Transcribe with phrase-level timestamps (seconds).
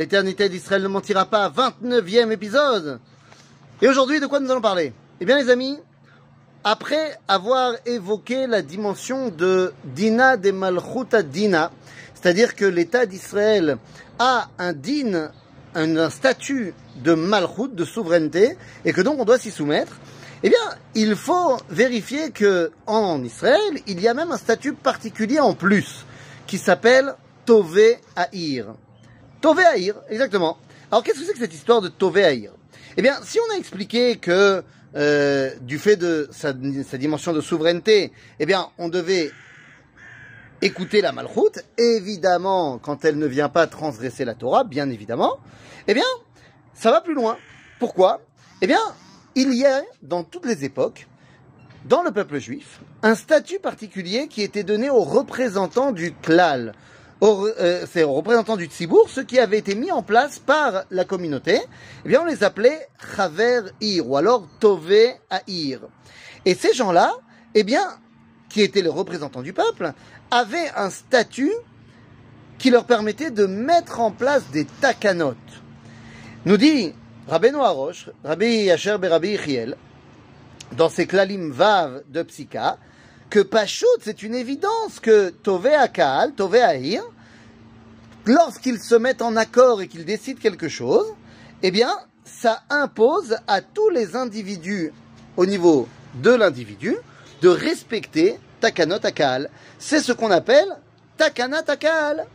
[0.00, 3.00] l'éternité d'Israël ne mentira pas, 29e épisode.
[3.82, 4.94] Et aujourd'hui, de quoi nous allons parler?
[5.20, 5.78] Eh bien les amis,
[6.64, 11.70] après avoir évoqué la dimension de Dina de Malchuta Dina,
[12.14, 13.76] c'est-à-dire que l'État d'Israël
[14.18, 15.32] a un din,
[15.74, 18.56] un, statut de Malchut, de souveraineté,
[18.86, 19.98] et que donc on doit s'y soumettre,
[20.42, 25.40] eh bien, il faut vérifier que en Israël, il y a même un statut particulier
[25.40, 26.06] en plus,
[26.46, 28.64] qui s'appelle Tové Haïr.
[29.40, 29.62] Tové
[30.08, 30.58] exactement.
[30.90, 32.50] Alors, qu'est-ce que c'est que cette histoire de Tové
[32.96, 34.62] Eh bien, si on a expliqué que
[34.96, 39.30] euh, du fait de sa, dimension de souveraineté, eh bien, on devait
[40.62, 45.38] écouter la malchoute, évidemment, quand elle ne vient pas transgresser la Torah, bien évidemment,
[45.86, 46.04] eh bien,
[46.74, 47.38] ça va plus loin.
[47.78, 48.20] Pourquoi?
[48.60, 48.80] Eh bien,
[49.36, 51.06] il y a, dans toutes les époques,
[51.86, 56.74] dans le peuple juif, un statut particulier qui était donné aux représentants du klal,
[57.22, 61.60] euh, aux représentants du tzibour, ceux qui avaient été mis en place par la communauté,
[62.04, 65.80] eh bien on les appelait chaver ir, ou alors tové aïr.
[66.44, 67.12] Et ces gens-là,
[67.54, 67.84] eh bien,
[68.48, 69.92] qui étaient les représentants du peuple,
[70.30, 71.52] avaient un statut
[72.58, 75.34] qui leur permettait de mettre en place des takanot.
[76.46, 76.94] Nous dit
[77.28, 79.76] Rabbi Noarosh, Rabbi Yasher Berabi Yichiel,
[80.76, 82.78] dans ses klalim vav de Psika,
[83.30, 87.04] que Pachout, c'est une évidence que Tové Akal, Tové Ahir,
[88.26, 91.06] lorsqu'ils se mettent en accord et qu'ils décident quelque chose,
[91.62, 91.90] eh bien,
[92.24, 94.92] ça impose à tous les individus,
[95.36, 96.96] au niveau de l'individu,
[97.40, 99.48] de respecter Takanot Akal.
[99.78, 100.76] C'est ce qu'on appelle
[101.16, 102.26] Takanat Akal.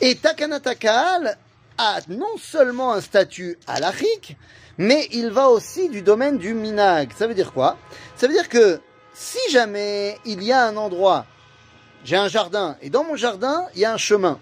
[0.00, 1.36] Et Takanat Akal
[1.76, 4.36] a non seulement un statut halachique,
[4.78, 7.10] mais il va aussi du domaine du minag.
[7.16, 7.76] Ça veut dire quoi?
[8.16, 8.80] Ça veut dire que
[9.16, 11.24] si jamais il y a un endroit,
[12.04, 14.38] j'ai un jardin, et dans mon jardin, il y a un chemin.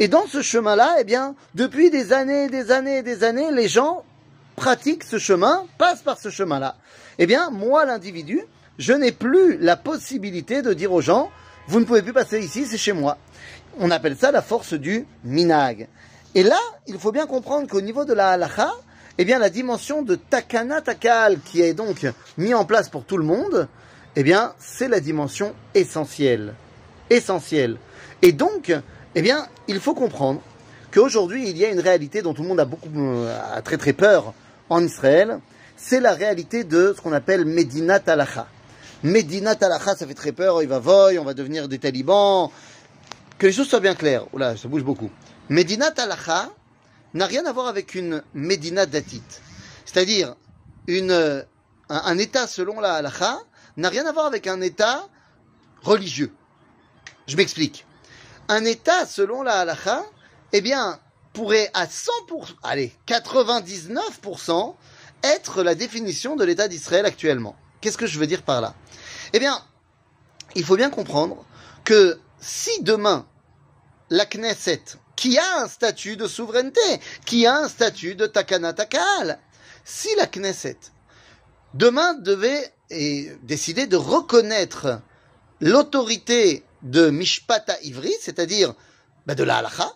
[0.00, 4.04] Et dans ce chemin-là, eh bien, depuis des années, des années, des années, les gens
[4.56, 6.76] pratiquent ce chemin, passent par ce chemin-là.
[7.18, 8.42] Eh bien, moi, l'individu,
[8.78, 11.30] je n'ai plus la possibilité de dire aux gens,
[11.68, 13.18] vous ne pouvez plus passer ici, c'est chez moi.
[13.78, 15.86] On appelle ça la force du minag.
[16.34, 16.58] Et là,
[16.88, 18.72] il faut bien comprendre qu'au niveau de la halacha,
[19.16, 23.16] eh bien, la dimension de takana takal, qui est donc mis en place pour tout
[23.16, 23.68] le monde,
[24.18, 26.54] eh bien, c'est la dimension essentielle.
[27.08, 27.76] Essentielle.
[28.20, 28.74] Et donc,
[29.14, 30.42] eh bien, il faut comprendre
[30.90, 33.76] qu'aujourd'hui, il y a une réalité dont tout le monde a beaucoup, euh, a très
[33.76, 34.34] très peur
[34.70, 35.38] en Israël.
[35.76, 38.48] C'est la réalité de ce qu'on appelle Medina Talacha.
[39.04, 42.50] Medina Talacha, ça fait très peur, il va voy, on va devenir des talibans.
[43.38, 44.26] Que les choses soient bien claires.
[44.34, 45.12] Oula, ça bouge beaucoup.
[45.48, 46.50] Medina Talacha
[47.14, 49.22] n'a rien à voir avec une Medina Datit.
[49.84, 50.34] C'est-à-dire,
[50.88, 51.44] une, un,
[51.88, 53.38] un, état selon la halacha
[53.78, 55.08] n'a rien à voir avec un état
[55.82, 56.32] religieux.
[57.26, 57.86] Je m'explique.
[58.48, 60.04] Un état selon la halakha,
[60.52, 60.98] eh bien,
[61.32, 64.74] pourrait à 100%, allez, 99%
[65.22, 67.56] être la définition de l'état d'Israël actuellement.
[67.80, 68.74] Qu'est-ce que je veux dire par là?
[69.32, 69.62] Eh bien,
[70.54, 71.44] il faut bien comprendre
[71.84, 73.26] que si demain,
[74.10, 74.82] la Knesset,
[75.16, 79.38] qui a un statut de souveraineté, qui a un statut de Takana Takal,
[79.84, 80.78] si la Knesset,
[81.74, 85.00] demain devait et décidé de reconnaître
[85.60, 88.74] l'autorité de Mishpata Ivri, c'est-à-dire
[89.26, 89.92] bah, de la halacha,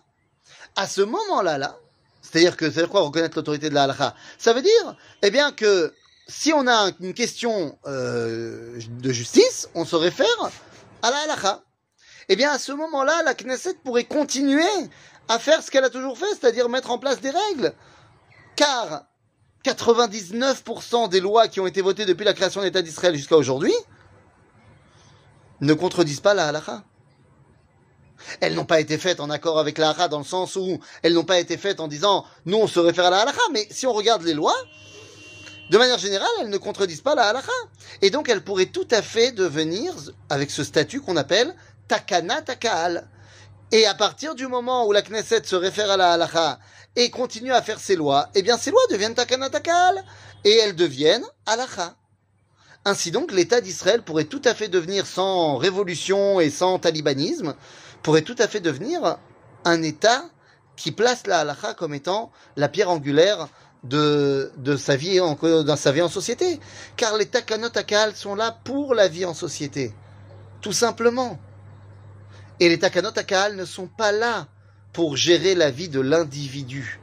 [0.77, 1.79] à ce moment-là, là,
[2.23, 5.95] c'est-à-dire que, c'est quoi reconnaître l'autorité de la halacha Ça veut dire, eh bien, que
[6.29, 10.27] si on a une question euh, de justice, on se réfère
[11.03, 11.63] à la halacha.
[12.29, 14.65] Eh bien, à ce moment-là, la Knesset pourrait continuer
[15.29, 17.75] à faire ce qu'elle a toujours fait, c'est-à-dire mettre en place des règles.
[18.57, 19.05] Car
[19.65, 23.75] 99% des lois qui ont été votées depuis la création de l'État d'Israël jusqu'à aujourd'hui
[25.61, 26.83] ne contredisent pas la halakha.
[28.41, 31.15] Elles n'ont pas été faites en accord avec la halakha dans le sens où elles
[31.15, 33.87] n'ont pas été faites en disant nous on se réfère à la halakha, mais si
[33.87, 34.57] on regarde les lois,
[35.71, 37.53] de manière générale, elles ne contredisent pas la halakha.
[38.03, 39.95] Et donc elles pourraient tout à fait devenir,
[40.29, 41.55] avec ce statut qu'on appelle
[41.89, 43.09] takana takal.
[43.73, 46.59] Et à partir du moment où la Knesset se réfère à la halakha
[46.95, 50.05] et continue à faire ses lois, eh bien ces lois deviennent takanatakal
[50.45, 51.97] et elles deviennent halakha.
[52.85, 57.55] Ainsi donc, l'État d'Israël pourrait tout à fait devenir, sans révolution et sans talibanisme,
[58.03, 59.17] pourrait tout à fait devenir
[59.65, 60.25] un État
[60.77, 63.49] qui place la halakha comme étant la pierre angulaire
[63.85, 65.39] de, de sa vie en,
[65.77, 66.61] sa vie en société.
[66.97, 69.95] Car les takanotakal sont là pour la vie en société.
[70.61, 71.39] Tout simplement.
[72.63, 74.47] Et les takanotakal ne sont pas là
[74.93, 77.01] pour gérer la vie de l'individu.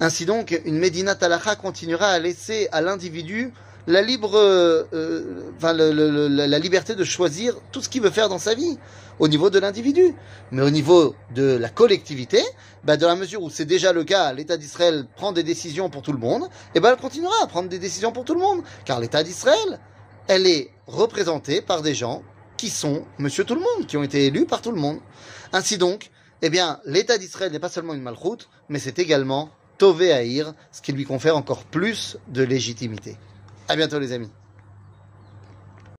[0.00, 3.52] Ainsi donc, une Médina Talacha continuera à laisser à l'individu
[3.88, 8.76] euh, euh, la liberté de choisir tout ce qu'il veut faire dans sa vie,
[9.20, 10.12] au niveau de l'individu.
[10.50, 12.42] Mais au niveau de la collectivité,
[12.82, 16.02] bah, dans la mesure où c'est déjà le cas, l'État d'Israël prend des décisions pour
[16.02, 18.64] tout le monde, et ben elle continuera à prendre des décisions pour tout le monde.
[18.84, 19.78] Car l'État d'Israël,
[20.26, 22.24] elle est représentée par des gens
[22.56, 24.98] qui sont Monsieur Tout le Monde, qui ont été élus par tout le monde.
[25.52, 26.10] Ainsi donc,
[26.42, 30.42] eh bien, l'État d'Israël n'est pas seulement une malchoute, mais c'est également Tové
[30.72, 33.16] ce qui lui confère encore plus de légitimité.
[33.68, 34.30] À bientôt les amis.